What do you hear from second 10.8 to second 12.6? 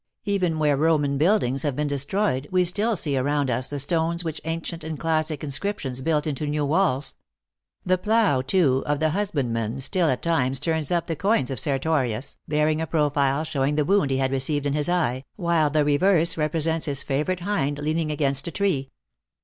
up the coins of Sertorius,